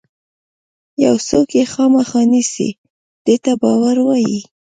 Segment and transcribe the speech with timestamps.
[1.03, 2.69] یو څوک یې خامخا نیسي
[3.25, 4.39] دې ته باور وایي.